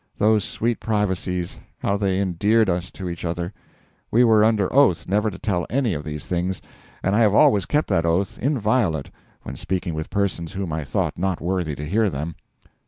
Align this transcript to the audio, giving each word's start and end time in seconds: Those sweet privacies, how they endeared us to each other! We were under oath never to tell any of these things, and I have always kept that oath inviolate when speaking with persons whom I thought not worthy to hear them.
Those 0.17 0.43
sweet 0.43 0.79
privacies, 0.79 1.59
how 1.77 1.95
they 1.95 2.19
endeared 2.19 2.71
us 2.71 2.89
to 2.89 3.07
each 3.07 3.23
other! 3.23 3.53
We 4.09 4.23
were 4.23 4.43
under 4.43 4.73
oath 4.73 5.05
never 5.07 5.29
to 5.29 5.37
tell 5.37 5.67
any 5.69 5.93
of 5.93 6.03
these 6.03 6.25
things, 6.25 6.59
and 7.03 7.15
I 7.15 7.19
have 7.19 7.35
always 7.35 7.67
kept 7.67 7.87
that 7.89 8.03
oath 8.03 8.39
inviolate 8.39 9.11
when 9.43 9.57
speaking 9.57 9.93
with 9.93 10.09
persons 10.09 10.53
whom 10.53 10.73
I 10.73 10.83
thought 10.85 11.19
not 11.19 11.39
worthy 11.39 11.75
to 11.75 11.85
hear 11.85 12.09
them. 12.09 12.33